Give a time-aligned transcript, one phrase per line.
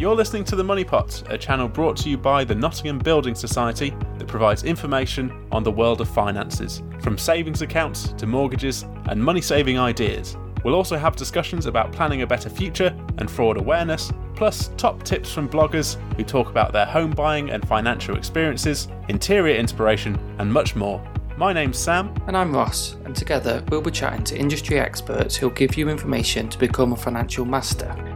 [0.00, 3.34] You're listening to The Money Pot, a channel brought to you by the Nottingham Building
[3.34, 9.22] Society that provides information on the world of finances, from savings accounts to mortgages and
[9.22, 10.38] money saving ideas.
[10.64, 15.30] We'll also have discussions about planning a better future and fraud awareness, plus top tips
[15.30, 20.74] from bloggers who talk about their home buying and financial experiences, interior inspiration, and much
[20.74, 21.06] more.
[21.36, 22.14] My name's Sam.
[22.26, 26.48] And I'm Ross, and together we'll be chatting to industry experts who'll give you information
[26.48, 28.09] to become a financial master.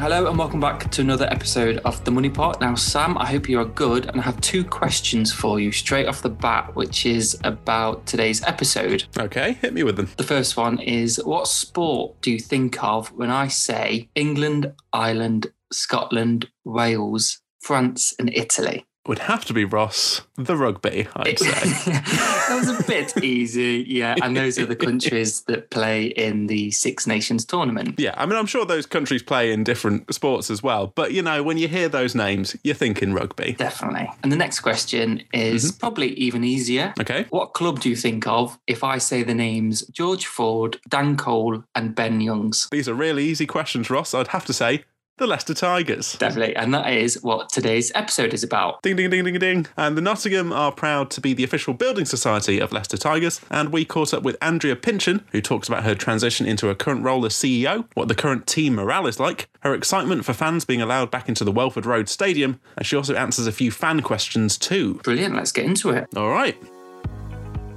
[0.00, 2.58] Hello and welcome back to another episode of The Money Pot.
[2.58, 6.06] Now, Sam, I hope you are good, and I have two questions for you straight
[6.06, 9.04] off the bat, which is about today's episode.
[9.18, 10.08] Okay, hit me with them.
[10.16, 15.48] The first one is What sport do you think of when I say England, Ireland,
[15.70, 18.86] Scotland, Wales, France, and Italy?
[19.06, 21.50] Would have to be Ross, the rugby, I'd say.
[21.90, 24.14] that was a bit easy, yeah.
[24.22, 27.98] And those are the countries that play in the Six Nations tournament.
[27.98, 30.88] Yeah, I mean, I'm sure those countries play in different sports as well.
[30.88, 33.54] But, you know, when you hear those names, you're thinking rugby.
[33.54, 34.10] Definitely.
[34.22, 35.80] And the next question is mm-hmm.
[35.80, 36.92] probably even easier.
[37.00, 37.24] Okay.
[37.30, 41.64] What club do you think of if I say the names George Ford, Dan Cole,
[41.74, 42.68] and Ben Youngs?
[42.70, 44.12] These are really easy questions, Ross.
[44.12, 44.84] I'd have to say
[45.20, 46.16] the Leicester Tigers.
[46.16, 46.56] Definitely.
[46.56, 48.82] And that is what today's episode is about.
[48.82, 49.66] Ding, ding, ding, ding, ding.
[49.76, 53.38] And the Nottingham are proud to be the official building society of Leicester Tigers.
[53.50, 57.04] And we caught up with Andrea Pinchen, who talks about her transition into her current
[57.04, 60.80] role as CEO, what the current team morale is like, her excitement for fans being
[60.80, 64.56] allowed back into the Welford Road Stadium, and she also answers a few fan questions
[64.56, 64.94] too.
[65.04, 65.36] Brilliant.
[65.36, 66.08] Let's get into it.
[66.16, 66.56] All right.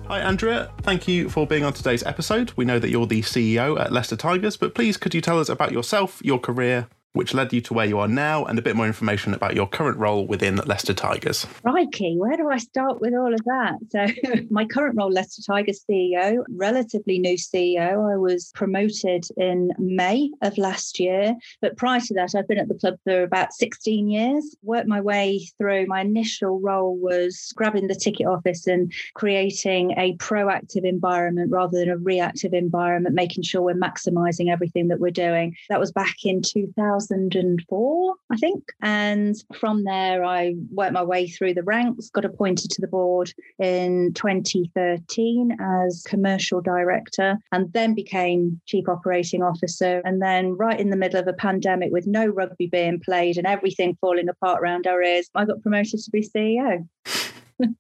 [0.08, 0.72] Hi, Andrea.
[0.82, 2.54] Thank you for being on today's episode.
[2.56, 5.50] We know that you're the CEO at Leicester Tigers, but please could you tell us
[5.50, 8.76] about yourself, your career, which led you to where you are now, and a bit
[8.76, 11.46] more information about your current role within Leicester Tigers.
[11.62, 13.78] Crikey, where do I start with all of that?
[13.90, 18.12] So, my current role, Leicester Tigers CEO, relatively new CEO.
[18.12, 22.68] I was promoted in May of last year, but prior to that, I've been at
[22.68, 24.56] the club for about 16 years.
[24.64, 25.86] Worked my way through.
[25.86, 31.90] My initial role was grabbing the ticket office and creating a proactive environment rather than
[31.90, 35.56] a reactive environment, making sure we're maximising everything that we're doing.
[35.70, 37.03] That was back in 2000.
[37.08, 38.64] 2004, I think.
[38.82, 43.32] And from there, I worked my way through the ranks, got appointed to the board
[43.60, 50.02] in 2013 as commercial director, and then became chief operating officer.
[50.06, 53.48] And then, right in the middle of a pandemic with no rugby being played and
[53.48, 56.88] everything falling apart around our ears, I got promoted to be CEO.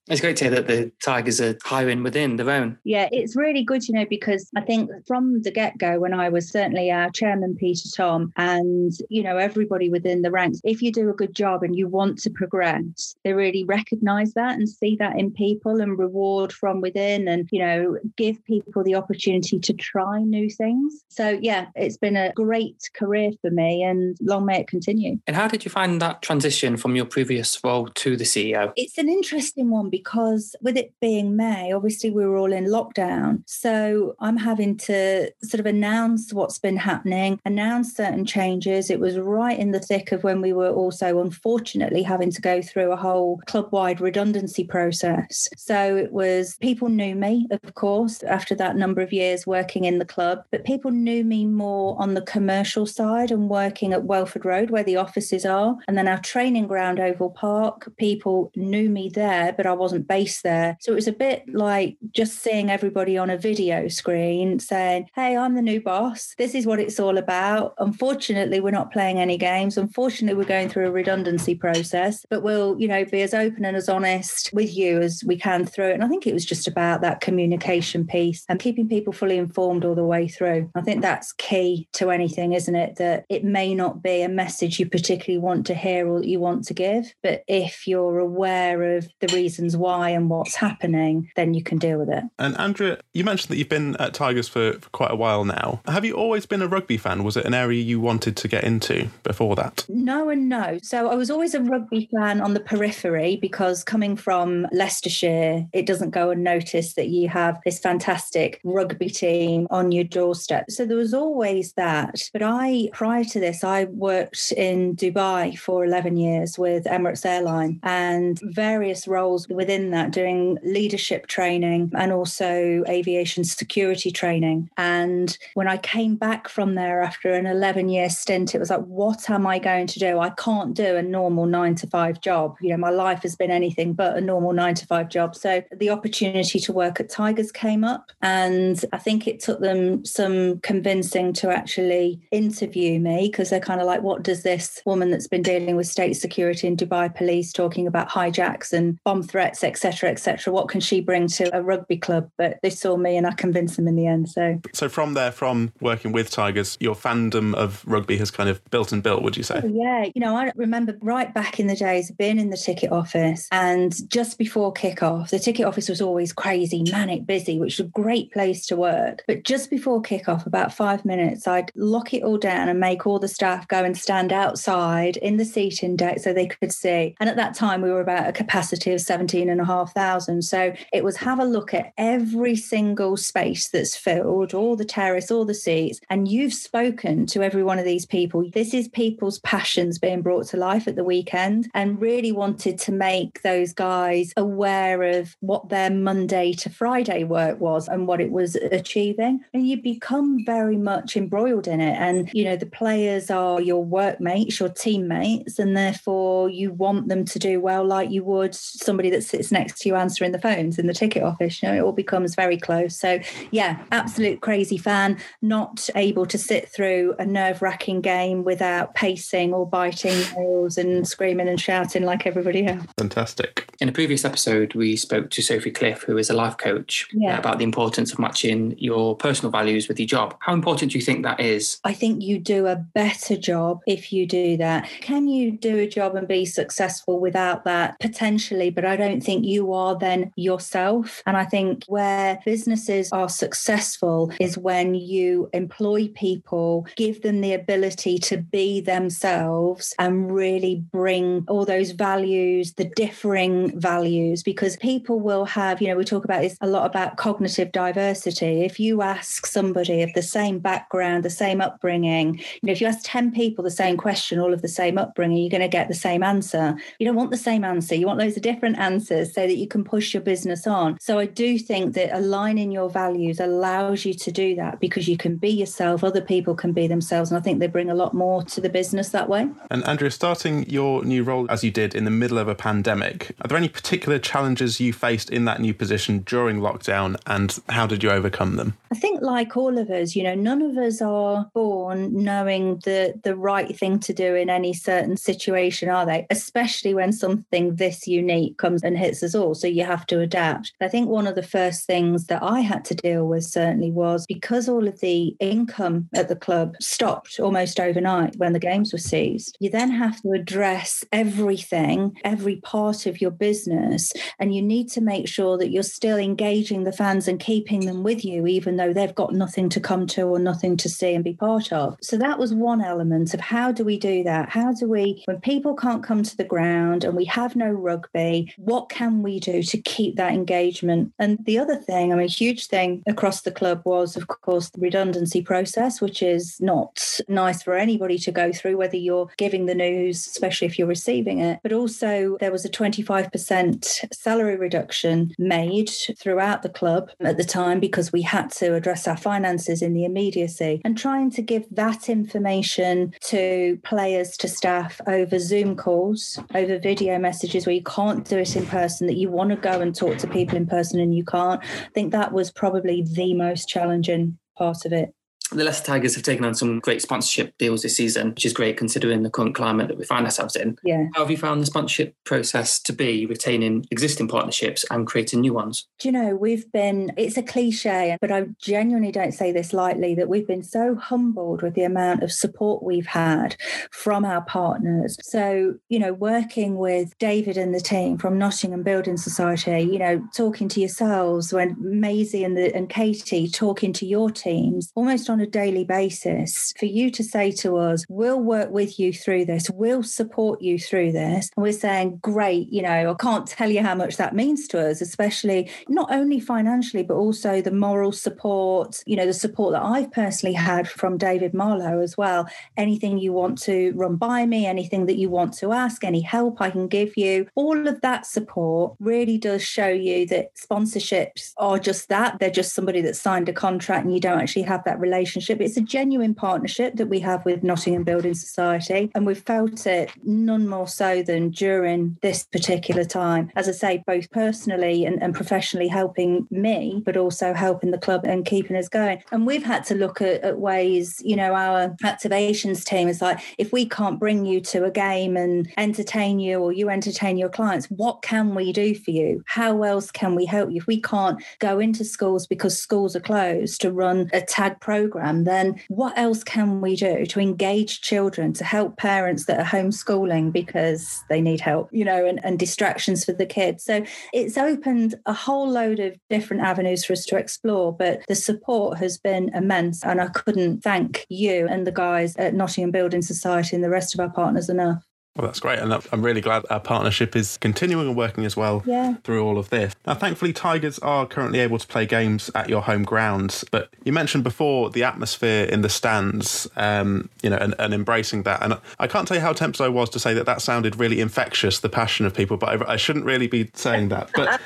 [0.07, 2.77] It's great to hear that the Tigers are hiring within their own.
[2.83, 6.29] Yeah, it's really good, you know, because I think from the get go, when I
[6.29, 10.91] was certainly our chairman, Peter Tom, and, you know, everybody within the ranks, if you
[10.91, 14.95] do a good job and you want to progress, they really recognize that and see
[14.97, 19.73] that in people and reward from within and, you know, give people the opportunity to
[19.73, 21.03] try new things.
[21.09, 25.19] So, yeah, it's been a great career for me and long may it continue.
[25.27, 28.73] And how did you find that transition from your previous role to the CEO?
[28.75, 33.43] It's an interesting one because with it being May, obviously we were all in lockdown.
[33.45, 38.89] So I'm having to sort of announce what's been happening, announce certain changes.
[38.89, 42.61] It was right in the thick of when we were also unfortunately having to go
[42.61, 45.49] through a whole club wide redundancy process.
[45.57, 49.99] So it was people knew me, of course, after that number of years working in
[49.99, 54.45] the club, but people knew me more on the commercial side and working at Welford
[54.45, 55.77] Road where the offices are.
[55.87, 60.43] And then our training ground, Oval Park, people knew me there, but I wasn't based
[60.43, 60.77] there.
[60.81, 65.35] So it was a bit like just seeing everybody on a video screen saying, Hey,
[65.35, 66.33] I'm the new boss.
[66.37, 67.73] This is what it's all about.
[67.77, 69.77] Unfortunately, we're not playing any games.
[69.77, 73.77] Unfortunately, we're going through a redundancy process, but we'll, you know, be as open and
[73.77, 75.93] as honest with you as we can through it.
[75.93, 79.85] And I think it was just about that communication piece and keeping people fully informed
[79.85, 80.69] all the way through.
[80.75, 82.95] I think that's key to anything, isn't it?
[82.97, 86.65] That it may not be a message you particularly want to hear or you want
[86.65, 91.63] to give, but if you're aware of the reasons why and what's happening, then you
[91.63, 92.23] can deal with it.
[92.39, 95.81] And Andrea, you mentioned that you've been at Tigers for, for quite a while now.
[95.85, 97.23] Have you always been a rugby fan?
[97.23, 99.85] Was it an area you wanted to get into before that?
[99.89, 100.79] No and no.
[100.81, 105.85] So I was always a rugby fan on the periphery because coming from Leicestershire, it
[105.85, 110.71] doesn't go unnoticed that you have this fantastic rugby team on your doorstep.
[110.71, 112.29] So there was always that.
[112.31, 117.79] But I, prior to this, I worked in Dubai for 11 years with Emirates Airline
[117.83, 124.69] and various roles roles within that, doing leadership training and also aviation security training.
[124.77, 128.81] And when I came back from there after an 11 year stint, it was like,
[128.81, 130.19] what am I going to do?
[130.19, 132.55] I can't do a normal nine to five job.
[132.61, 135.35] You know, my life has been anything but a normal nine to five job.
[135.35, 138.11] So the opportunity to work at Tigers came up.
[138.21, 143.81] And I think it took them some convincing to actually interview me because they're kind
[143.81, 147.51] of like, what does this woman that's been dealing with state security and Dubai police
[147.51, 151.97] talking about hijacks and bomb threats, etc., etc., what can she bring to a rugby
[151.97, 152.29] club?
[152.37, 154.29] But they saw me and I convinced them in the end.
[154.29, 158.63] So, so from there, from working with Tigers, your fandom of rugby has kind of
[158.69, 159.61] built and built, would you say?
[159.63, 160.05] Oh, yeah.
[160.13, 163.93] You know, I remember right back in the days being in the ticket office and
[164.09, 168.31] just before kickoff, the ticket office was always crazy, manic, busy, which was a great
[168.31, 169.23] place to work.
[169.27, 173.19] But just before kickoff, about five minutes, I'd lock it all down and make all
[173.19, 177.15] the staff go and stand outside in the seating deck so they could see.
[177.19, 180.41] And at that time, we were about a capacity of 17 and a half thousand.
[180.41, 185.29] So it was have a look at every single space that's filled, all the terrace,
[185.29, 185.99] all the seats.
[186.09, 188.49] And you've spoken to every one of these people.
[188.49, 192.91] This is people's passions being brought to life at the weekend and really wanted to
[192.91, 198.31] make those guys aware of what their Monday to Friday work was and what it
[198.31, 199.41] was achieving.
[199.53, 201.99] And you become very much embroiled in it.
[201.99, 207.25] And, you know, the players are your workmates, your teammates, and therefore you want them
[207.25, 210.79] to do well like you would somebody that sits next to you answering the phones
[210.79, 211.61] in the ticket office.
[211.61, 212.97] You know, it all becomes very close.
[212.97, 213.19] So,
[213.51, 219.53] yeah, absolute crazy fan, not able to sit through a nerve wracking game without pacing
[219.53, 222.85] or biting nails and screaming and shouting like everybody else.
[222.97, 223.69] Fantastic.
[223.79, 227.37] In a previous episode, we spoke to Sophie Cliff, who is a life coach, yeah.
[227.37, 230.35] about the importance of matching your personal values with your job.
[230.39, 231.79] How important do you think that is?
[231.83, 234.87] I think you do a better job if you do that.
[235.01, 237.99] Can you do a job and be successful without that?
[237.99, 241.21] Potentially, but I don't think you are then yourself.
[241.25, 247.53] And I think where businesses are successful is when you employ people, give them the
[247.53, 255.19] ability to be themselves and really bring all those values, the differing values, because people
[255.19, 258.61] will have, you know, we talk about this a lot about cognitive diversity.
[258.61, 262.87] If you ask somebody of the same background, the same upbringing, you know, if you
[262.87, 265.87] ask 10 people the same question, all of the same upbringing, you're going to get
[265.87, 266.75] the same answer.
[266.99, 267.95] You don't want the same answer.
[267.95, 270.97] You want loads of different answers so that you can push your business on.
[270.99, 275.17] So I do think that aligning your values allows you to do that because you
[275.17, 277.31] can be yourself, other people can be themselves.
[277.31, 279.49] And I think they bring a lot more to the business that way.
[279.69, 283.35] And Andrea, starting your new role as you did in the middle of a pandemic,
[283.41, 287.87] are there any particular challenges you faced in that new position during lockdown and how
[287.87, 288.77] did you overcome them?
[288.91, 293.19] I think, like all of us, you know, none of us are born knowing the,
[293.23, 296.27] the right thing to do in any certain situation, are they?
[296.29, 299.53] Especially when something this unique comes and hits us all.
[299.53, 300.71] So you have to adapt.
[300.81, 304.25] I think one of the first things that I had to deal with certainly was
[304.25, 308.99] because all of the income at the club stopped almost overnight when the games were
[308.99, 314.13] seized, you then have to address everything, every part of your business.
[314.39, 318.03] And you need to make sure that you're still engaging the fans and keeping them
[318.03, 321.23] with you, even though they've got nothing to come to or nothing to see and
[321.23, 321.97] be part of.
[322.01, 324.49] So that was one element of how do we do that?
[324.49, 328.52] How do we, when people can't come to the ground and we have no rugby,
[328.57, 331.13] what can we do to keep that engagement?
[331.19, 334.81] And the other thing, I mean, huge thing across the club was, of course, the
[334.81, 339.75] redundancy process, which is not nice for anybody to go through, whether you're giving the
[339.75, 341.59] news, especially if you're receiving it.
[341.63, 347.79] But also, there was a 25% salary reduction made throughout the club at the time
[347.79, 352.09] because we had to address our finances in the immediacy and trying to give that
[352.09, 358.37] information to players, to staff over Zoom calls, over video messages where you can't do
[358.43, 361.15] it in person, that you want to go and talk to people in person and
[361.15, 361.63] you can't.
[361.63, 365.13] I think that was probably the most challenging part of it
[365.53, 368.77] the Leicester Tigers have taken on some great sponsorship deals this season, which is great
[368.77, 370.77] considering the current climate that we find ourselves in.
[370.83, 371.05] Yeah.
[371.13, 375.53] How have you found the sponsorship process to be retaining existing partnerships and creating new
[375.53, 375.87] ones?
[375.99, 380.15] Do you know, we've been, it's a cliche, but I genuinely don't say this lightly,
[380.15, 383.55] that we've been so humbled with the amount of support we've had
[383.91, 385.17] from our partners.
[385.21, 390.23] So, you know, working with David and the team from Nottingham Building Society, you know,
[390.35, 395.39] talking to yourselves when Maisie and, the, and Katie talking to your teams almost on
[395.39, 399.69] a daily basis for you to say to us, we'll work with you through this,
[399.71, 401.49] we'll support you through this.
[401.55, 404.89] And we're saying, great, you know, I can't tell you how much that means to
[404.89, 409.83] us, especially not only financially, but also the moral support, you know, the support that
[409.83, 412.47] I've personally had from David Marlowe as well.
[412.77, 416.61] Anything you want to run by me, anything that you want to ask, any help
[416.61, 421.79] I can give you, all of that support really does show you that sponsorships are
[421.79, 422.39] just that.
[422.39, 425.32] They're just somebody that signed a contract and you don't actually have that relationship.
[425.41, 429.11] It's a genuine partnership that we have with Nottingham Building Society.
[429.15, 433.51] And we've felt it none more so than during this particular time.
[433.55, 438.21] As I say, both personally and, and professionally helping me, but also helping the club
[438.25, 439.23] and keeping us going.
[439.31, 443.39] And we've had to look at, at ways, you know, our activations team is like,
[443.57, 447.49] if we can't bring you to a game and entertain you or you entertain your
[447.49, 449.43] clients, what can we do for you?
[449.45, 450.77] How else can we help you?
[450.77, 455.12] If we can't go into schools because schools are closed to run a tag program,
[455.45, 460.51] then what else can we do to engage children, to help parents that are homeschooling
[460.51, 463.83] because they need help, you know, and, and distractions for the kids?
[463.83, 468.35] So it's opened a whole load of different avenues for us to explore, but the
[468.35, 470.03] support has been immense.
[470.03, 474.13] And I couldn't thank you and the guys at Nottingham Building Society and the rest
[474.13, 475.03] of our partners enough.
[475.35, 475.79] Well, that's great.
[475.79, 479.15] And I'm really glad our partnership is continuing and working as well yeah.
[479.23, 479.93] through all of this.
[480.05, 483.65] Now, thankfully, Tigers are currently able to play games at your home grounds.
[483.71, 488.43] But you mentioned before the atmosphere in the stands, um, you know, and, and, embracing
[488.43, 488.61] that.
[488.61, 491.19] And I can't tell you how tempted I was to say that that sounded really
[491.19, 494.29] infectious, the passion of people, but I, I shouldn't really be saying that.
[494.35, 494.61] But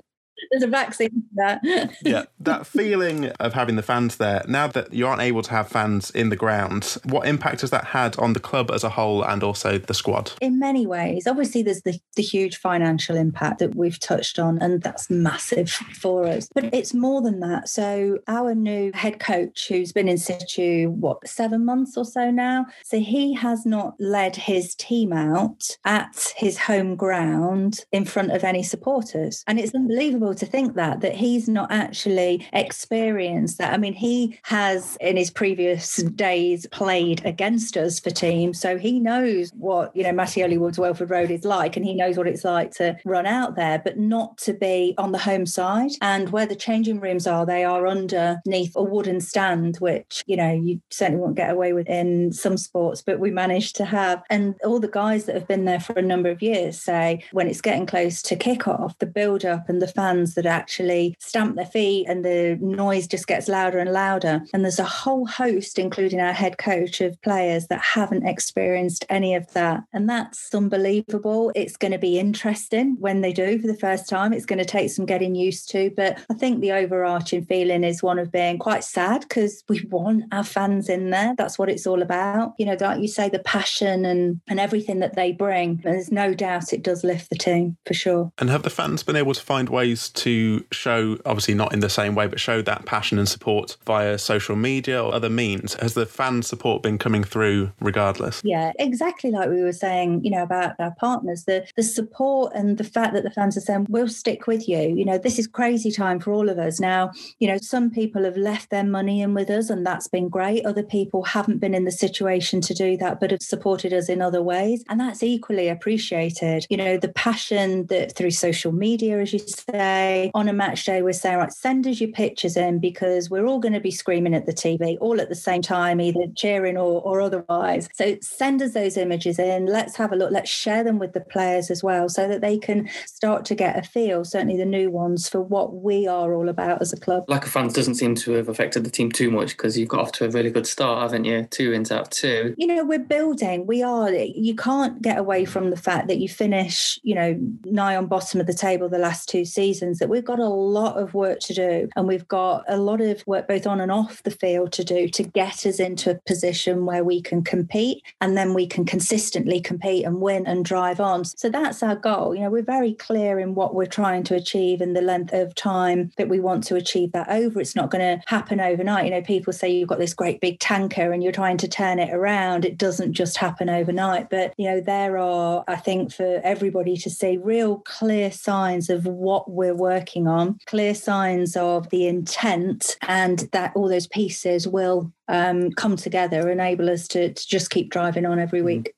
[0.52, 1.96] there's a vaccine for that.
[2.02, 4.44] yeah, that feeling of having the fans there.
[4.46, 7.86] Now that you aren't able to have fans in the ground, what impact has that
[7.86, 10.32] had on the club as a whole and also the squad?
[10.40, 14.82] In many ways, obviously, there's the, the huge financial impact that we've touched on, and
[14.82, 16.48] that's massive for us.
[16.54, 17.68] But it's more than that.
[17.68, 22.66] So our new head coach, who's been in situ what seven months or so now,
[22.84, 28.44] so he has not led his team out at his home ground in front of
[28.44, 33.72] any supporters, and it's unbelievable to think that that he's not actually experienced that.
[33.72, 38.98] I mean, he has in his previous days played against us for teams, so he
[38.98, 42.44] knows what you know Mattioli Woods Welford Road is like, and he knows what it's
[42.44, 45.92] like to run out there, but not to be on the home side.
[46.00, 50.52] And where the changing rooms are, they are underneath a wooden stand, which you know
[50.52, 54.24] you certainly won't get away with in some sports, but we managed to have.
[54.28, 57.46] And all the guys that have been there for a number of years say when
[57.46, 61.16] it's getting close to kick off, the build up and the fans fans that actually
[61.18, 64.42] stamp their feet and the noise just gets louder and louder.
[64.52, 69.34] And there's a whole host, including our head coach, of players that haven't experienced any
[69.34, 69.84] of that.
[69.92, 71.52] And that's unbelievable.
[71.54, 74.32] It's going to be interesting when they do for the first time.
[74.32, 75.90] It's going to take some getting used to.
[75.96, 80.24] But I think the overarching feeling is one of being quite sad because we want
[80.32, 81.34] our fans in there.
[81.36, 82.54] That's what it's all about.
[82.58, 85.80] You know, like you say, the passion and, and everything that they bring.
[85.84, 88.32] And there's no doubt it does lift the team for sure.
[88.38, 90.21] And have the fans been able to find ways to
[90.70, 94.56] show, obviously not in the same way, but show that passion and support via social
[94.56, 95.74] media or other means?
[95.74, 98.40] Has the fan support been coming through regardless?
[98.44, 102.78] Yeah, exactly like we were saying, you know, about our partners, the the support and
[102.78, 104.80] the fact that the fans are saying, we'll stick with you.
[104.80, 106.80] You know, this is crazy time for all of us.
[106.80, 110.28] Now, you know, some people have left their money in with us and that's been
[110.28, 110.64] great.
[110.64, 114.22] Other people haven't been in the situation to do that, but have supported us in
[114.22, 114.84] other ways.
[114.88, 116.66] And that's equally appreciated.
[116.70, 120.84] You know, the passion that through social media, as you say, day, on a match
[120.84, 123.90] day, we're saying, right, send us your pictures in because we're all going to be
[123.90, 127.88] screaming at the TV all at the same time, either cheering or, or otherwise.
[127.94, 129.66] So send us those images in.
[129.66, 130.30] Let's have a look.
[130.30, 133.78] Let's share them with the players as well so that they can start to get
[133.78, 137.24] a feel, certainly the new ones, for what we are all about as a club.
[137.28, 140.00] Lack of fans doesn't seem to have affected the team too much because you've got
[140.00, 141.46] off to a really good start, haven't you?
[141.50, 142.54] Two wins out of two.
[142.58, 143.66] You know, we're building.
[143.66, 144.10] We are.
[144.12, 148.40] You can't get away from the fact that you finish, you know, nigh on bottom
[148.40, 151.54] of the table the last two seasons that we've got a lot of work to
[151.54, 154.84] do and we've got a lot of work both on and off the field to
[154.84, 158.84] do to get us into a position where we can compete and then we can
[158.84, 161.24] consistently compete and win and drive on.
[161.24, 162.34] So that's our goal.
[162.34, 165.54] You know, we're very clear in what we're trying to achieve and the length of
[165.54, 167.60] time that we want to achieve that over.
[167.60, 169.04] It's not going to happen overnight.
[169.06, 171.98] You know, people say you've got this great big tanker and you're trying to turn
[171.98, 172.64] it around.
[172.64, 174.30] It doesn't just happen overnight.
[174.30, 179.06] But, you know, there are, I think, for everybody to see real clear signs of
[179.06, 185.12] what we're working on, clear signs of the intent, and that all those pieces will
[185.28, 188.64] um, come together, enable us to, to just keep driving on every mm.
[188.64, 188.94] week.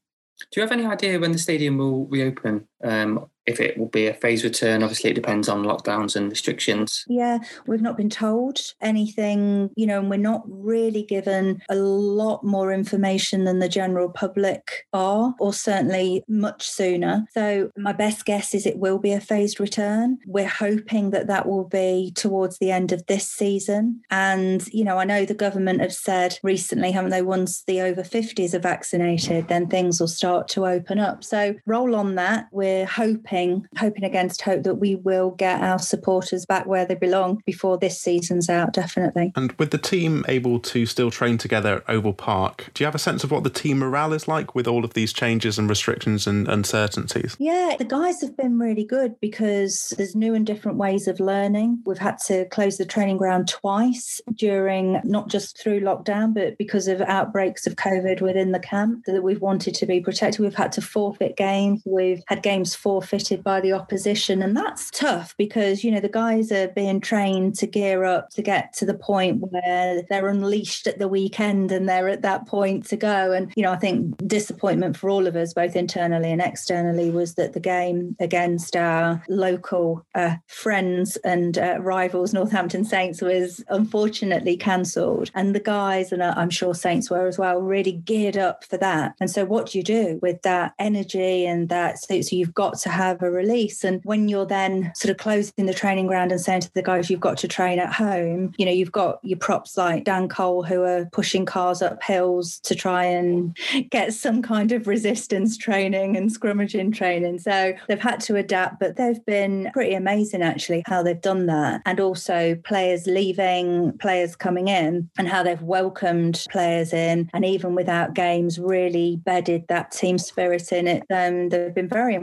[0.50, 4.06] Do you have any idea when the stadium will reopen um, if it will be
[4.06, 4.82] a phase return.
[4.82, 7.04] Obviously, it depends on lockdowns and restrictions.
[7.08, 12.44] Yeah, we've not been told anything, you know, and we're not really given a lot
[12.44, 17.26] more information than the general public are, or certainly much sooner.
[17.32, 20.18] So, my best guess is it will be a phased return.
[20.26, 24.00] We're hoping that that will be towards the end of this season.
[24.10, 28.02] And, you know, I know the government have said recently, haven't they, once the over
[28.02, 31.24] 50s are vaccinated, then things will start to open up.
[31.24, 32.46] So, roll on that.
[32.50, 36.94] We're hoping hoping, hoping against hope that we will get our supporters back where they
[36.94, 39.32] belong before this season's out, definitely.
[39.36, 42.94] And with the team able to still train together at Oval Park, do you have
[42.94, 45.68] a sense of what the team morale is like with all of these changes and
[45.68, 47.36] restrictions and uncertainties?
[47.38, 51.82] Yeah, the guys have been really good because there's new and different ways of learning.
[51.84, 56.88] We've had to close the training ground twice during not just through lockdown, but because
[56.88, 60.40] of outbreaks of COVID within the camp that we've wanted to be protected.
[60.40, 61.82] We've had to forfeit games.
[61.84, 64.42] We've had games forfeited by the opposition.
[64.42, 68.42] And that's tough because, you know, the guys are being trained to gear up to
[68.42, 72.86] get to the point where they're unleashed at the weekend and they're at that point
[72.86, 73.32] to go.
[73.32, 77.34] And, you know, I think disappointment for all of us, both internally and externally, was
[77.34, 84.56] that the game against our local uh, friends and uh, rivals, Northampton Saints, was unfortunately
[84.56, 85.30] cancelled.
[85.34, 89.14] And the guys, and I'm sure Saints were as well, really geared up for that.
[89.20, 91.98] And so, what do you do with that energy and that?
[91.98, 93.84] So, so you've got to have a release.
[93.84, 97.08] And when you're then sort of closing the training ground and saying to the guys,
[97.08, 100.62] you've got to train at home, you know, you've got your props like Dan Cole
[100.62, 103.56] who are pushing cars up hills to try and
[103.90, 107.38] get some kind of resistance training and scrummaging training.
[107.38, 111.80] So they've had to adapt, but they've been pretty amazing actually how they've done that.
[111.86, 117.30] And also players leaving, players coming in, and how they've welcomed players in.
[117.32, 121.04] And even without games, really bedded that team spirit in it.
[121.10, 122.14] Um, they've been very.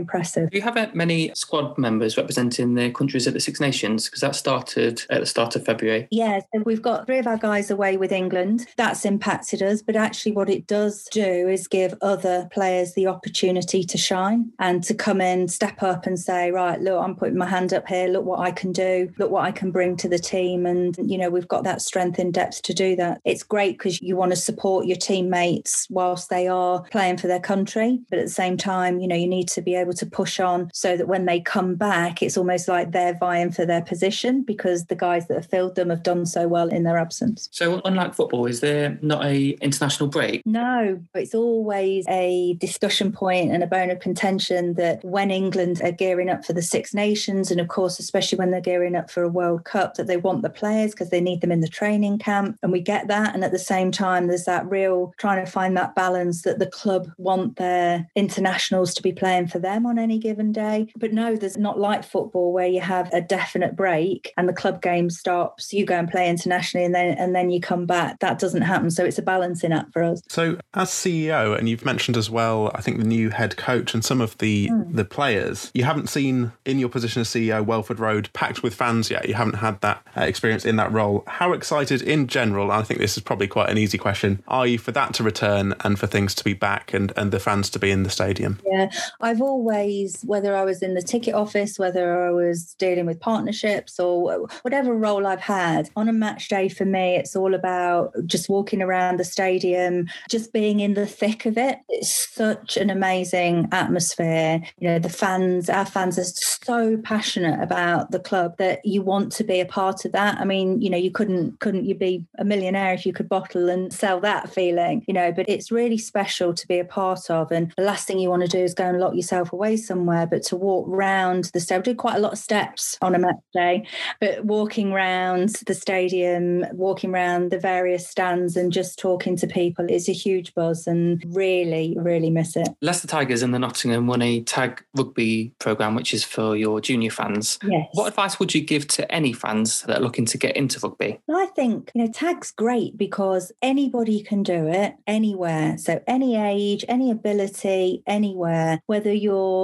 [0.50, 4.06] Do you have uh, many squad members representing their countries at the Six Nations?
[4.06, 6.08] Because that started at the start of February.
[6.12, 8.68] Yeah, so we've got three of our guys away with England.
[8.78, 13.84] That's impacted us, but actually, what it does do is give other players the opportunity
[13.84, 17.48] to shine and to come in, step up, and say, right, look, I'm putting my
[17.48, 18.08] hand up here.
[18.08, 19.12] Look what I can do.
[19.18, 20.66] Look what I can bring to the team.
[20.66, 23.22] And, you know, we've got that strength in depth to do that.
[23.26, 27.40] It's great because you want to support your teammates whilst they are playing for their
[27.40, 28.00] country.
[28.10, 30.70] But at the same time, you know, you need to be able to push on
[30.74, 34.86] so that when they come back, it's almost like they're vying for their position because
[34.86, 37.48] the guys that have filled them have done so well in their absence.
[37.52, 40.42] So, unlike football, is there not a international break?
[40.46, 45.92] No, it's always a discussion point and a bone of contention that when England are
[45.92, 49.22] gearing up for the Six Nations, and of course, especially when they're gearing up for
[49.22, 52.18] a World Cup, that they want the players because they need them in the training
[52.18, 53.36] camp, and we get that.
[53.36, 56.66] And at the same time, there's that real trying to find that balance that the
[56.66, 60.88] club want their internationals to be playing for them on any given day.
[60.96, 64.82] But no, there's not like football where you have a definite break and the club
[64.82, 68.20] game stops, you go and play internationally and then and then you come back.
[68.20, 68.90] That doesn't happen.
[68.90, 70.22] So it's a balancing act for us.
[70.28, 74.04] So as CEO, and you've mentioned as well, I think the new head coach and
[74.04, 74.96] some of the mm.
[74.96, 79.12] the players, you haven't seen in your position as CEO Welford Road packed with fans
[79.12, 79.28] yet.
[79.28, 81.24] You haven't had that uh, experience in that role.
[81.28, 84.78] How excited in general, I think this is probably quite an easy question, are you
[84.78, 87.80] for that to return and for things to be back and, and the fans to
[87.80, 88.60] be in the stadium?
[88.66, 89.81] Yeah, I've always,
[90.24, 94.94] whether I was in the ticket office, whether I was dealing with partnerships or whatever
[94.94, 95.90] role I've had.
[95.96, 100.54] On a match day for me, it's all about just walking around the stadium, just
[100.54, 101.80] being in the thick of it.
[101.90, 104.62] It's such an amazing atmosphere.
[104.80, 109.32] You know, the fans, our fans are so passionate about the club that you want
[109.34, 110.40] to be a part of that.
[110.40, 113.70] I mean, you know, you couldn't couldn't you be a millionaire if you could bottle
[113.70, 117.52] and sell that feeling, you know, but it's really special to be a part of.
[117.52, 120.26] And the last thing you want to do is go and lock yourself away somewhere,
[120.26, 121.82] but to walk round the stadium.
[121.82, 123.88] I did quite a lot of steps on a match day,
[124.20, 129.86] but walking round the stadium, walking round the various stands and just talking to people
[129.90, 132.68] is a huge buzz and really, really miss it.
[132.82, 137.10] Leicester Tigers and the Nottingham won a tag rugby programme, which is for your junior
[137.10, 137.58] fans.
[137.64, 137.88] Yes.
[137.94, 141.20] What advice would you give to any fans that are looking to get into rugby?
[141.30, 145.78] I think, you know, tag's great because anybody can do it anywhere.
[145.78, 149.61] So any age, any ability, anywhere, whether you're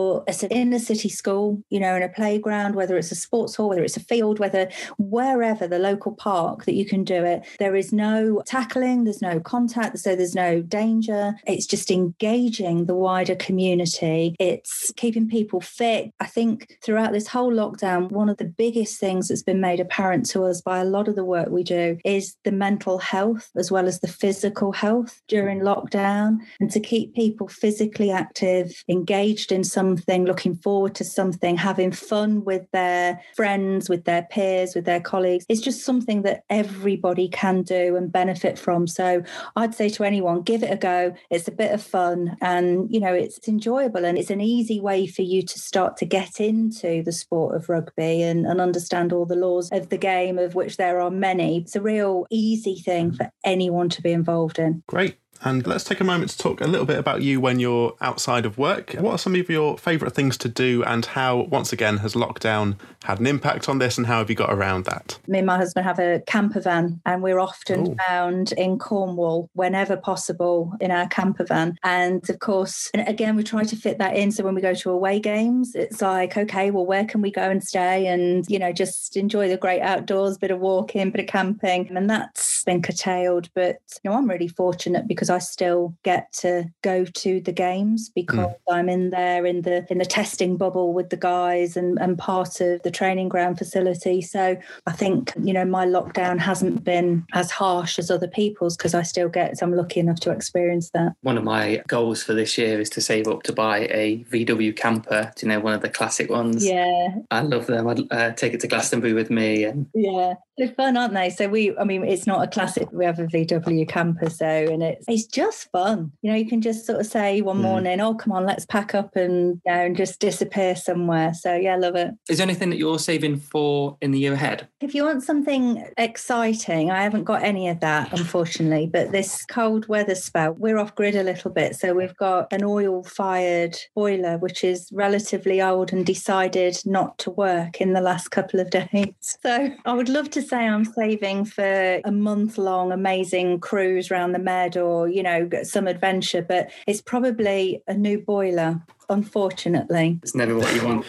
[0.50, 3.84] in a city school, you know, in a playground, whether it's a sports hall, whether
[3.84, 7.46] it's a field, whether wherever the local park that you can do it.
[7.60, 11.36] There is no tackling, there's no contact, so there's no danger.
[11.46, 14.36] It's just engaging the wider community.
[14.40, 16.12] It's keeping people fit.
[16.20, 20.26] I think throughout this whole lockdown, one of the biggest things that's been made apparent
[20.32, 23.72] to us by a lot of the work we do is the mental health as
[23.72, 29.64] well as the physical health during lockdown and to keep people physically active, engaged in
[29.64, 34.86] some something, looking forward to something, having fun with their friends, with their peers, with
[34.86, 35.46] their colleagues.
[35.48, 38.88] It's just something that everybody can do and benefit from.
[38.88, 39.24] So
[39.56, 41.14] I'd say to anyone, give it a go.
[41.30, 45.08] It's a bit of fun and, you know, it's enjoyable and it's an easy way
[45.08, 49.26] for you to start to get into the sport of rugby and, and understand all
[49.26, 51.60] the laws of the game, of which there are many.
[51.60, 54.84] It's a real easy thing for anyone to be involved in.
[54.88, 55.18] Great.
[55.44, 58.46] And let's take a moment to talk a little bit about you when you're outside
[58.46, 58.94] of work.
[58.94, 62.78] What are some of your favourite things to do, and how, once again, has lockdown
[63.04, 65.18] had an impact on this, and how have you got around that?
[65.28, 67.96] Me and my husband have a camper van, and we're often Ooh.
[68.08, 71.78] found in Cornwall whenever possible in our camper van.
[71.84, 74.32] And of course, and again, we try to fit that in.
[74.32, 77.50] So when we go to away games, it's like, okay, well, where can we go
[77.50, 81.28] and stay and, you know, just enjoy the great outdoors, bit of walking, bit of
[81.28, 81.96] camping.
[81.96, 83.50] And that's been curtailed.
[83.54, 87.52] But, you know, I'm really fortunate because because I still get to go to the
[87.52, 88.56] games because mm.
[88.70, 92.62] I'm in there in the in the testing bubble with the guys and, and part
[92.62, 94.22] of the training ground facility.
[94.22, 98.94] So I think, you know, my lockdown hasn't been as harsh as other people's because
[98.94, 101.14] I still get I'm lucky enough to experience that.
[101.22, 104.76] One of my goals for this year is to save up to buy a VW
[104.76, 106.66] camper, do you know, one of the classic ones.
[106.66, 107.16] Yeah.
[107.32, 107.88] I love them.
[107.88, 110.36] I'd uh, take it to Glastonbury with me and Yeah.
[110.58, 111.30] They're fun, aren't they?
[111.30, 112.92] So we, I mean, it's not a classic.
[112.92, 116.12] We have a VW camper, so and it's it's just fun.
[116.22, 117.62] You know, you can just sort of say one mm.
[117.62, 121.56] morning, "Oh, come on, let's pack up and you know, and just disappear somewhere." So
[121.56, 122.14] yeah, I love it.
[122.30, 124.68] Is there anything that you're saving for in the year ahead?
[124.80, 128.88] If you want something exciting, I haven't got any of that, unfortunately.
[128.92, 132.64] But this cold weather spell, we're off grid a little bit, so we've got an
[132.64, 138.60] oil-fired boiler, which is relatively old and decided not to work in the last couple
[138.60, 139.14] of days.
[139.42, 144.34] So I would love to say I'm saving for a month long amazing cruise around
[144.34, 150.20] the Med or, you know, some adventure, but it's probably a new boiler unfortunately.
[150.24, 151.08] It's never what you want.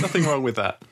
[0.00, 0.82] Nothing wrong with that.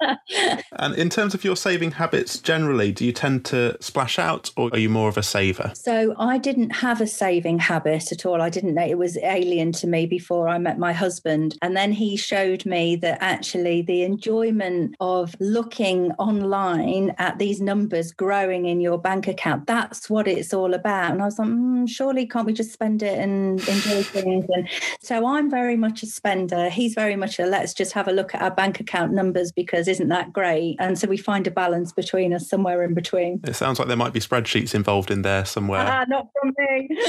[0.72, 4.70] and in terms of your saving habits generally, do you tend to splash out or
[4.72, 5.72] are you more of a saver?
[5.74, 8.42] So I didn't have a saving habit at all.
[8.42, 11.56] I didn't know it was alien to me before I met my husband.
[11.62, 18.12] And then he showed me that actually the enjoyment of looking online at these numbers
[18.12, 21.12] growing in your bank account, that's what it's all about.
[21.12, 24.46] And I was like, mm, surely can't we just spend it and enjoy things?
[24.48, 24.68] And
[25.00, 26.68] so I'm very much much a spender.
[26.68, 29.86] He's very much a let's just have a look at our bank account numbers because
[29.86, 30.76] isn't that great?
[30.78, 33.40] And so we find a balance between us somewhere in between.
[33.44, 35.86] It sounds like there might be spreadsheets involved in there somewhere.
[35.86, 36.88] Ah, not from me.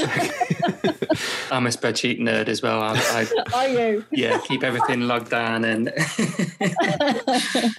[1.50, 2.80] I'm a spreadsheet nerd as well.
[2.80, 4.04] I, I, Are you?
[4.10, 5.88] Yeah, keep everything logged down and.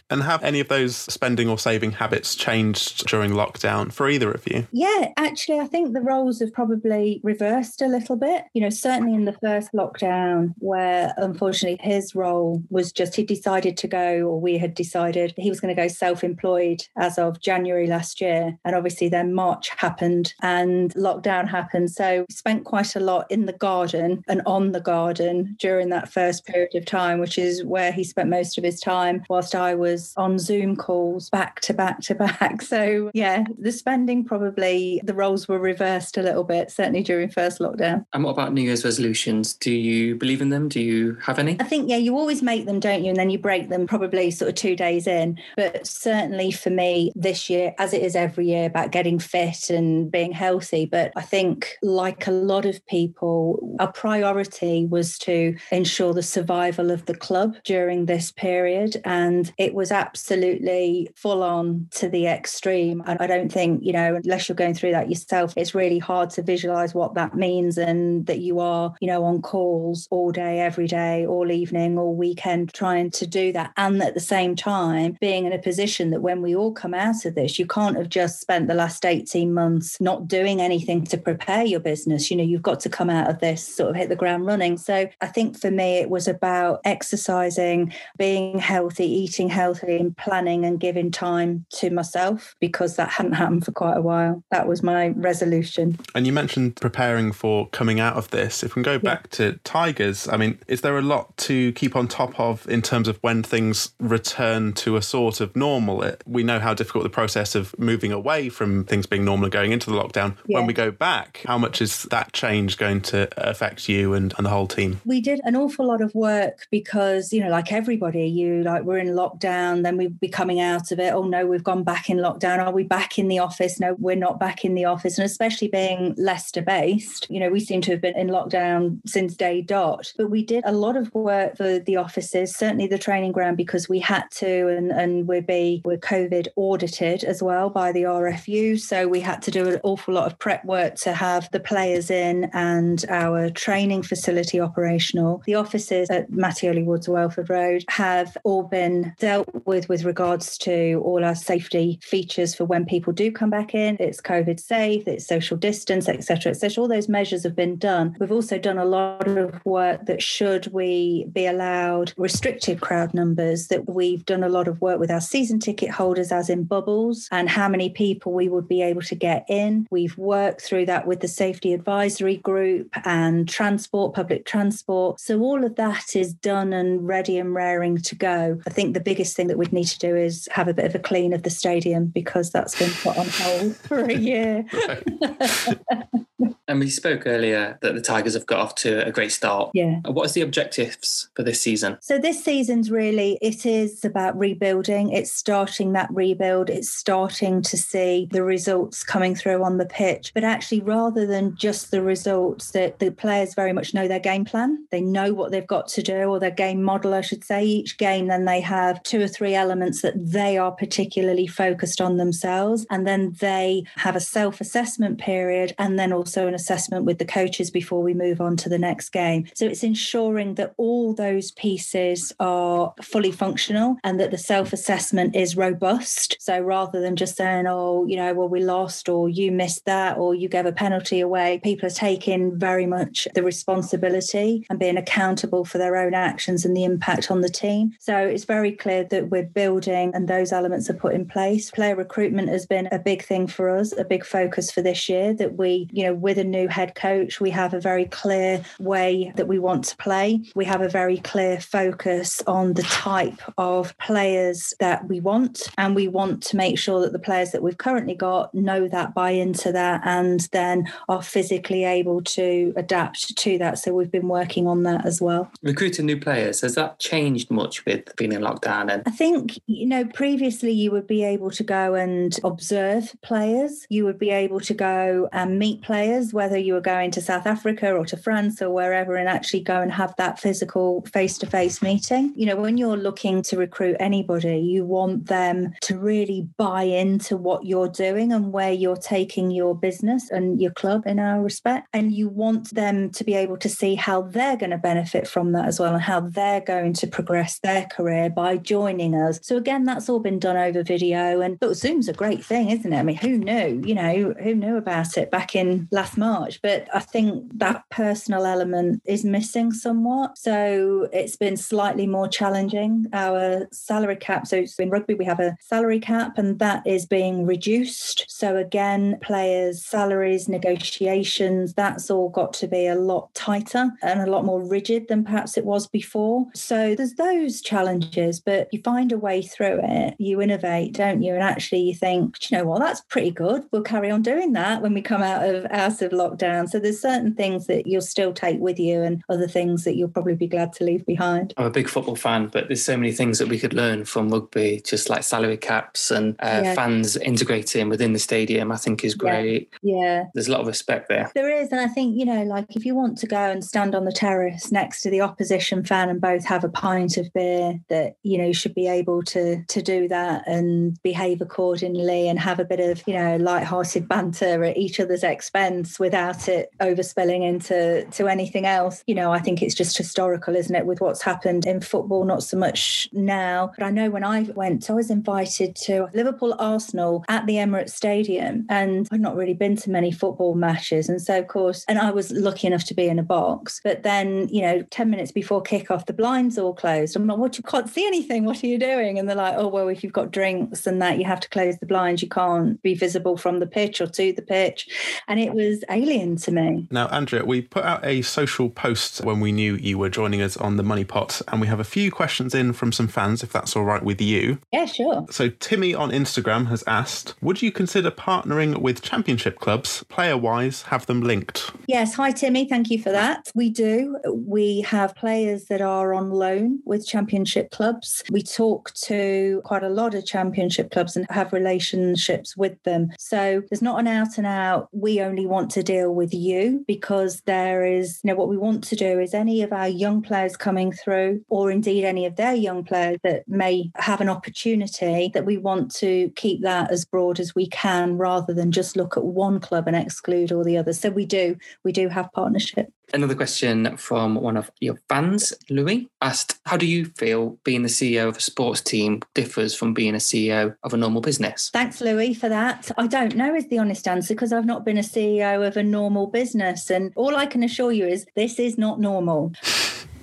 [0.10, 4.46] and have any of those spending or saving habits changed during lockdown for either of
[4.48, 4.68] you?
[4.72, 8.46] Yeah, actually, I think the roles have probably reversed a little bit.
[8.54, 13.24] You know, certainly in the first lockdown where where unfortunately his role was just he
[13.24, 17.18] decided to go, or we had decided he was going to go self employed as
[17.18, 18.58] of January last year.
[18.66, 21.92] And obviously, then March happened and lockdown happened.
[21.92, 26.12] So we spent quite a lot in the garden and on the garden during that
[26.12, 29.76] first period of time, which is where he spent most of his time, whilst I
[29.76, 32.62] was on Zoom calls back to back to back.
[32.70, 37.60] So, yeah, the spending probably the roles were reversed a little bit, certainly during first
[37.60, 38.06] lockdown.
[38.14, 39.54] And what about New Year's resolutions?
[39.54, 40.70] Do you believe in them?
[40.70, 41.58] Do you have any?
[41.60, 43.10] I think, yeah, you always make them, don't you?
[43.10, 45.40] And then you break them probably sort of two days in.
[45.56, 50.12] But certainly for me this year, as it is every year, about getting fit and
[50.12, 50.86] being healthy.
[50.86, 56.92] But I think, like a lot of people, our priority was to ensure the survival
[56.92, 59.02] of the club during this period.
[59.06, 63.04] And it was absolutely full on to the extreme.
[63.06, 66.30] And I don't think, you know, unless you're going through that yourself, it's really hard
[66.32, 70.62] to visualize what that means and that you are, you know, on calls all day
[70.70, 73.72] every day, all evening, all weekend, trying to do that.
[73.76, 77.26] And at the same time, being in a position that when we all come out
[77.26, 81.18] of this, you can't have just spent the last 18 months not doing anything to
[81.18, 82.30] prepare your business.
[82.30, 84.78] You know, you've got to come out of this, sort of hit the ground running.
[84.78, 90.66] So I think for me, it was about exercising, being healthy, eating healthy, and planning
[90.66, 94.44] and giving time to myself because that hadn't happened for quite a while.
[94.52, 95.98] That was my resolution.
[96.14, 98.62] And you mentioned preparing for coming out of this.
[98.62, 99.38] If we can go back yeah.
[99.38, 103.08] to Tigers, I mean, is there a lot to keep on top of in terms
[103.08, 106.02] of when things return to a sort of normal?
[106.04, 109.52] It, we know how difficult the process of moving away from things being normal and
[109.52, 110.36] going into the lockdown.
[110.46, 110.58] Yeah.
[110.58, 114.46] When we go back, how much is that change going to affect you and, and
[114.46, 115.02] the whole team?
[115.06, 118.98] We did an awful lot of work because, you know, like everybody, you like we're
[118.98, 121.14] in lockdown, then we'd be coming out of it.
[121.14, 122.60] Oh no, we've gone back in lockdown.
[122.60, 123.80] Are we back in the office?
[123.80, 125.18] No, we're not back in the office.
[125.18, 129.36] And especially being Leicester based, you know, we seem to have been in lockdown since
[129.36, 130.14] day dot.
[130.18, 133.58] But we we did a lot of work for the offices, certainly the training ground,
[133.58, 138.04] because we had to, and, and we're, be, we're COVID audited as well by the
[138.04, 138.80] RFU.
[138.80, 142.10] So we had to do an awful lot of prep work to have the players
[142.10, 145.44] in and our training facility operational.
[145.46, 151.02] The offices at Mattioli Woods, Welford Road, have all been dealt with with regards to
[151.04, 153.98] all our safety features for when people do come back in.
[154.00, 156.82] It's COVID safe, it's social distance, etc., etc.
[156.82, 158.16] All those measures have been done.
[158.22, 163.68] We've also done a lot of work that should we be allowed restricted crowd numbers,
[163.68, 167.28] that we've done a lot of work with our season ticket holders, as in bubbles,
[167.32, 169.88] and how many people we would be able to get in.
[169.90, 175.20] We've worked through that with the safety advisory group and transport, public transport.
[175.20, 178.62] So all of that is done and ready and raring to go.
[178.68, 180.94] I think the biggest thing that we'd need to do is have a bit of
[180.94, 184.66] a clean of the stadium because that's been put on hold for a year.
[186.68, 189.72] and we spoke earlier that the Tigers have got off to a great start.
[189.74, 190.00] Yeah.
[190.06, 191.98] What is the objectives for this season?
[192.02, 195.12] So this season's really it is about rebuilding.
[195.12, 196.70] It's starting that rebuild.
[196.70, 200.32] It's starting to see the results coming through on the pitch.
[200.34, 204.46] But actually, rather than just the results, that the players very much know their game
[204.46, 204.86] plan.
[204.92, 207.66] They know what they've got to do, or their game model, I should say.
[207.66, 212.18] Each game, then they have two or three elements that they are particularly focused on
[212.18, 217.26] themselves, and then they have a self-assessment period, and then also an assessment with the
[217.26, 219.48] coaches before we move on to the next game.
[219.54, 225.36] So it's ensuring that all those pieces are fully functional and that the self assessment
[225.36, 226.38] is robust.
[226.40, 230.18] So rather than just saying, oh, you know, well, we lost or you missed that
[230.18, 234.98] or you gave a penalty away, people are taking very much the responsibility and being
[234.98, 237.94] accountable for their own actions and the impact on the team.
[238.00, 241.72] So it's very clear that we're building and those elements are put in place.
[241.72, 245.34] Player recruitment has been a big thing for us, a big focus for this year
[245.34, 249.32] that we, you know, with a new head coach, we have a very clear way
[249.36, 250.42] that we want to play.
[250.56, 255.70] We have a very clear focus on the type of players that we want.
[255.78, 259.14] And we want to make sure that the players that we've currently got know that,
[259.14, 263.80] buy into that, and then are physically able to adapt to that.
[263.80, 265.52] So we've been working on that as well.
[265.62, 268.92] Recruiting new players, has that changed much with being in lockdown?
[268.92, 273.86] And I think, you know, previously you would be able to go and observe players,
[273.90, 276.00] you would be able to go and meet players,
[276.32, 279.82] whether you were going to South Africa or to France or wherever, and actually go
[279.82, 282.34] and have that physical face to face meeting.
[282.36, 287.38] You know, when you're looking to recruit anybody, you want them to really buy into
[287.38, 291.88] what you're doing and where you're taking your business and your club in our respect.
[291.94, 295.52] And you want them to be able to see how they're going to benefit from
[295.54, 299.40] that as well and how they're going to progress their career by joining us.
[299.42, 301.42] So, again, that's all been done over video.
[301.42, 302.98] And look, Zoom's a great thing, isn't it?
[302.98, 303.82] I mean, who knew?
[303.86, 306.62] You know, who knew about it back in last March?
[306.62, 310.38] But I think that personal element is missing somewhat.
[310.38, 313.06] So, it's been slightly more challenging.
[313.12, 317.46] Our salary cap, so in rugby, we have a salary cap, and that is being
[317.46, 318.26] reduced.
[318.30, 324.32] So, again, players' salaries, negotiations, that's all got to be a lot tighter and a
[324.32, 326.48] lot more rigid than perhaps it was before.
[326.56, 330.16] So, there's those challenges, but you find a way through it.
[330.18, 331.34] You innovate, don't you?
[331.34, 333.66] And actually, you think, you know what, that's pretty good.
[333.72, 336.70] We'll carry on doing that when we come out of out of lockdown.
[336.70, 340.10] So, there's certain things that you'll still take with you, and other things that you'll
[340.10, 341.54] probably be glad to leave behind.
[341.58, 344.30] I'm a big football fan, but there's so many things that we could learn from
[344.30, 346.76] rugby, just like salary caps and uh, yeah.
[346.76, 348.72] fans integrating within the stadium.
[348.72, 349.74] I think is great.
[349.82, 349.96] Yeah.
[349.96, 351.32] yeah, there's a lot of respect there.
[351.36, 353.96] There is, and I think you know, like if you want to go and stand
[353.96, 357.80] on the terrace next to the opposition fan and both have a pint of beer,
[357.90, 362.40] that you know you should be able to to do that and behave accordingly and
[362.40, 365.69] have a bit of you know light-hearted banter at each other's expense
[366.00, 369.04] without it overspilling into to anything else.
[369.08, 372.44] You know, I think it's just historical, isn't it, with what's happened in football, not
[372.44, 373.72] so much now.
[373.78, 377.92] But I know when I went, I was invited to Liverpool Arsenal at the Emirates
[377.92, 381.10] Stadium, and I've not really been to many football matches.
[381.10, 383.82] And so, of course, and I was lucky enough to be in a box.
[383.84, 387.16] But then, you know, 10 minutes before kickoff, the blinds all closed.
[387.16, 387.58] I'm like, what?
[387.58, 388.46] You can't see anything.
[388.46, 389.20] What are you doing?
[389.20, 391.78] And they're like, oh, well, if you've got drinks and that, you have to close
[391.78, 392.22] the blinds.
[392.22, 394.88] You can't be visible from the pitch or to the pitch.
[395.28, 396.88] And it was alien to me.
[396.90, 400.56] Now, Andrea, we put out a social post when we knew you were joining us
[400.58, 403.52] on the Money Pot, and we have a few questions in from some fans, if
[403.52, 404.60] that's all right with you.
[404.72, 405.26] Yeah, sure.
[405.30, 410.84] So, Timmy on Instagram has asked Would you consider partnering with championship clubs, player wise,
[410.84, 411.72] have them linked?
[411.88, 412.14] Yes.
[412.16, 412.68] Hi, Timmy.
[412.68, 413.52] Thank you for that.
[413.54, 414.18] We do.
[414.34, 418.24] We have players that are on loan with championship clubs.
[418.32, 423.10] We talk to quite a lot of championship clubs and have relationships with them.
[423.18, 427.42] So, there's not an out and out, we only want to deal with you because
[427.42, 430.56] there is, you know, what we want to do is any of our young players
[430.56, 435.46] coming through, or indeed any of their young players that may have an opportunity, that
[435.46, 439.26] we want to keep that as broad as we can rather than just look at
[439.26, 441.00] one club and exclude all the others.
[441.00, 442.88] So we do, we do have partnership.
[443.14, 447.90] Another question from one of your fans, Louis, asked, How do you feel being the
[447.90, 451.72] CEO of a sports team differs from being a CEO of a normal business?
[451.74, 452.92] Thanks, Louis, for that.
[452.98, 455.84] I don't know, is the honest answer, because I've not been a CEO of a
[455.84, 456.92] normal business.
[456.92, 459.54] And all I can assure you is this is not normal.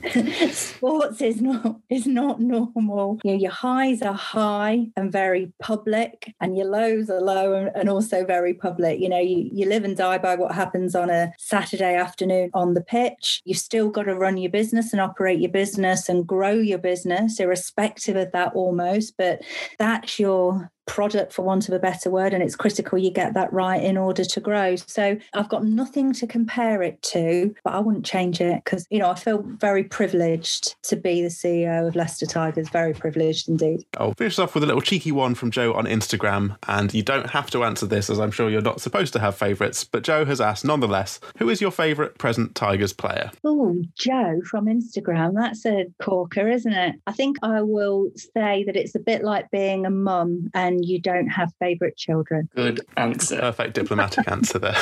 [0.51, 3.19] sports is not is not normal.
[3.25, 7.71] You know, your highs are high and very public, and your lows are low and,
[7.75, 9.01] and also very public.
[9.01, 12.75] You know, you, you live and die by what happens on a Saturday afternoon on
[12.75, 13.43] the pitch.
[13.45, 17.41] You've still got to run your business and operate your business and grow your business,
[17.41, 19.17] irrespective of that almost.
[19.17, 19.43] But
[19.79, 23.53] that's your product for want of a better word and it's critical you get that
[23.53, 24.77] right in order to grow.
[24.77, 28.99] So i've got nothing to compare it to but i wouldn't change it because you
[28.99, 33.85] know i feel very privileged to be the ceo of leicester tigers very privileged indeed.
[33.99, 37.31] I'll finish off with a little cheeky one from joe on instagram and you don't
[37.31, 40.25] have to answer this as i'm sure you're not supposed to have favourites but joe
[40.25, 43.31] has asked nonetheless who is your favourite present tigers player?
[43.45, 45.35] Oh joe from instagram.
[45.35, 46.97] That's a corker isn't it?
[47.07, 50.85] I think i will say that it's a bit like being a mum and and
[50.85, 52.49] you don't have favourite children?
[52.55, 53.41] Good answer.
[53.41, 54.77] Perfect diplomatic answer there.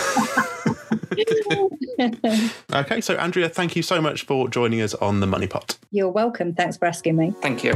[2.80, 5.78] okay, so Andrea, thank you so much for joining us on the Money Pot.
[5.90, 6.54] You're welcome.
[6.54, 7.32] Thanks for asking me.
[7.40, 7.74] Thank you.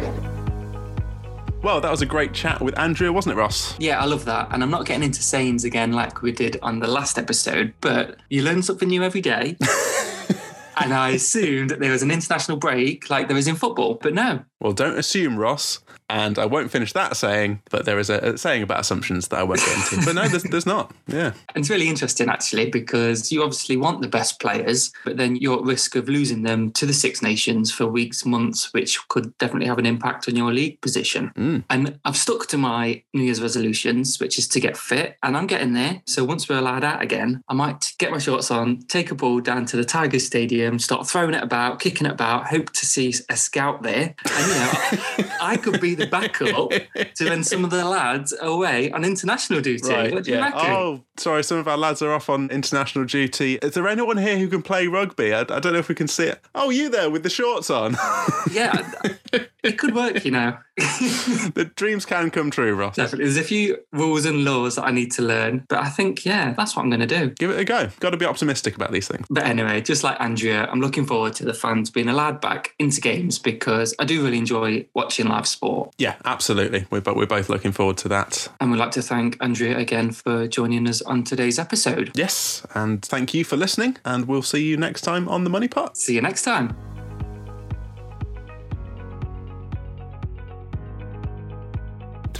[1.62, 3.78] Well, that was a great chat with Andrea, wasn't it, Ross?
[3.78, 4.48] Yeah, I love that.
[4.52, 8.16] And I'm not getting into sayings again like we did on the last episode, but
[8.30, 9.56] you learn something new every day.
[10.76, 14.14] and I assumed that there was an international break like there is in football, but
[14.14, 14.44] no.
[14.60, 15.80] Well, don't assume, Ross.
[16.10, 19.40] And I won't finish that saying, but there is a, a saying about assumptions that
[19.40, 20.06] I won't get into.
[20.06, 20.92] but no, there's, there's not.
[21.06, 21.32] Yeah.
[21.54, 25.58] And it's really interesting, actually, because you obviously want the best players, but then you're
[25.58, 29.66] at risk of losing them to the Six Nations for weeks, months, which could definitely
[29.66, 31.30] have an impact on your league position.
[31.36, 31.64] Mm.
[31.68, 35.46] And I've stuck to my New Year's resolutions, which is to get fit, and I'm
[35.46, 36.00] getting there.
[36.06, 39.40] So once we're allowed out again, I might get my shorts on, take a ball
[39.40, 43.12] down to the Tigers Stadium, start throwing it about, kicking it about, hope to see
[43.28, 44.14] a scout there.
[44.50, 48.90] And, you know, I could be the backup to when some of the lads away
[48.90, 49.88] on international duty.
[49.88, 50.36] Right, what do yeah.
[50.36, 50.70] you reckon?
[50.70, 53.56] Oh, sorry, some of our lads are off on international duty.
[53.56, 55.32] Is there anyone here who can play rugby?
[55.34, 56.40] I, I don't know if we can see it.
[56.54, 57.96] Oh, you there with the shorts on?
[58.50, 58.90] yeah,
[59.62, 60.56] it could work, you know.
[60.76, 62.96] the dreams can come true, Ross.
[62.96, 63.24] Definitely.
[63.24, 66.52] There's a few rules and laws that I need to learn, but I think, yeah,
[66.52, 67.30] that's what I'm going to do.
[67.30, 67.88] Give it a go.
[67.98, 69.26] Got to be optimistic about these things.
[69.28, 73.00] But anyway, just like Andrea, I'm looking forward to the fans being allowed back into
[73.00, 75.92] games because I do really enjoy watching live sport.
[75.98, 76.86] Yeah, absolutely.
[76.90, 78.48] We're, we're both looking forward to that.
[78.60, 82.12] And we'd like to thank Andrea again for joining us on today's episode.
[82.14, 85.68] Yes, and thank you for listening, and we'll see you next time on The Money
[85.68, 85.96] Pot.
[85.96, 86.97] See you next time.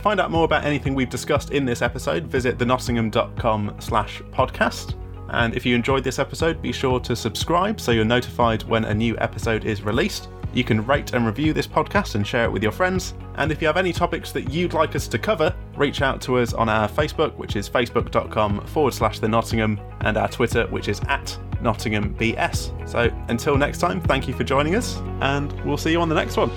[0.08, 4.94] Find out more about anything we've discussed in this episode, visit thenottingham.com slash podcast.
[5.28, 8.94] And if you enjoyed this episode, be sure to subscribe so you're notified when a
[8.94, 10.30] new episode is released.
[10.54, 13.12] You can rate and review this podcast and share it with your friends.
[13.34, 16.38] And if you have any topics that you'd like us to cover, reach out to
[16.38, 20.88] us on our Facebook, which is facebook.com forward slash the Nottingham, and our Twitter, which
[20.88, 22.88] is at NottinghamBS.
[22.88, 26.14] So until next time, thank you for joining us, and we'll see you on the
[26.14, 26.50] next one.